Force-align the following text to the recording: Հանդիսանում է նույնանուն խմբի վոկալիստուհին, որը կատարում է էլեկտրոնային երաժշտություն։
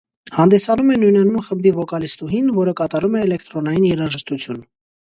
Հանդիսանում 0.35 0.89
է 0.95 0.97
նույնանուն 1.01 1.45
խմբի 1.49 1.75
վոկալիստուհին, 1.81 2.51
որը 2.59 2.77
կատարում 2.83 3.21
է 3.21 3.25
էլեկտրոնային 3.29 3.91
երաժշտություն։ 3.95 4.69